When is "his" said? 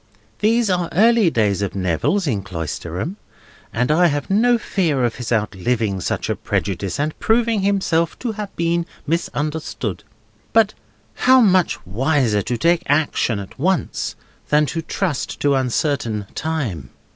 5.17-5.31